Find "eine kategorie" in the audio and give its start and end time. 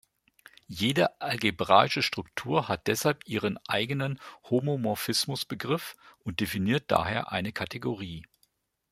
7.31-8.25